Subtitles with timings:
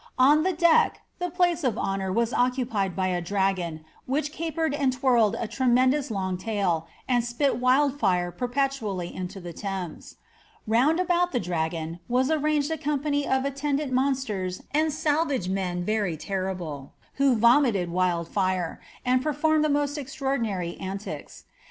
[0.17, 5.35] On the deck, the place of honour id by a dragon, which capered and twirled
[5.37, 6.59] a tremendous long t
[7.39, 10.15] wild fire perpetually into the Thames.
[10.65, 11.99] Round about the
[12.33, 16.17] arranged a company of attendant monsters and salvage men e,
[17.17, 21.43] who vomited wild fire, and performed the most extmor cs.